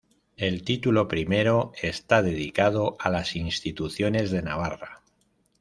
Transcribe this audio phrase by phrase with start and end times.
[0.35, 5.03] El título primero está dedicado a las instituciones de Navarra.